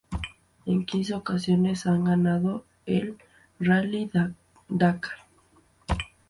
[0.65, 3.17] En quince ocasiones han ganado el
[3.59, 4.09] Rally
[4.67, 5.19] Dakar.